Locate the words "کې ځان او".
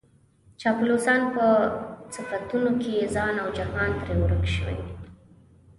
2.81-3.47